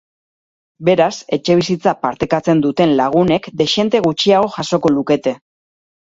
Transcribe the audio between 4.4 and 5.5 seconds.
jasoko lukete.